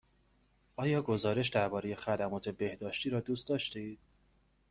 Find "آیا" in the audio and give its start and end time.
0.75-1.01